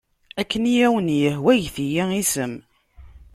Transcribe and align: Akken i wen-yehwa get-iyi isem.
Akken 0.41 0.63
i 0.71 0.85
wen-yehwa 0.91 1.51
get-iyi 1.63 2.03
isem. 2.21 2.53